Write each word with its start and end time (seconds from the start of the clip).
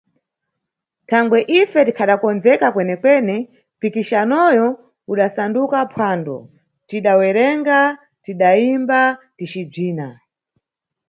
Thangwe 1.09 1.39
ife 1.59 1.77
tikhadakondzeka 1.87 2.67
kwenekwene, 2.73 3.35
mpikisanoyo 3.77 4.67
udasanduka 5.11 5.77
phwando: 5.93 6.37
tidawerenga, 6.87 7.79
tidayimba 8.23 8.99
ticibzina. 9.37 10.07